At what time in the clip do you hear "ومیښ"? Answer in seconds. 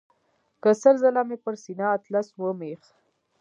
2.41-2.81